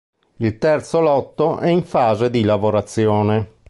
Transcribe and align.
Il 0.37 0.57
"Terzo 0.57 0.99
Lotto" 0.99 1.59
è 1.59 1.69
in 1.69 1.83
fase 1.83 2.31
di 2.31 2.41
lavorazione. 2.41 3.51